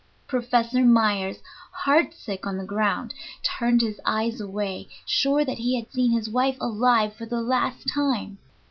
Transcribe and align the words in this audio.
Professor 0.25 0.83
Myers, 0.83 1.43
heart 1.85 2.15
sick 2.15 2.47
on 2.47 2.57
the 2.57 2.65
ground, 2.65 3.13
turned 3.43 3.81
his 3.81 4.01
eyes 4.03 4.41
away, 4.41 4.87
sure 5.05 5.45
that 5.45 5.59
he 5.59 5.75
had 5.79 5.91
seen 5.91 6.09
his 6.09 6.27
wife 6.27 6.57
alive 6.59 7.13
for 7.13 7.27
the 7.27 7.39
last 7.43 7.83
time. 7.93 8.39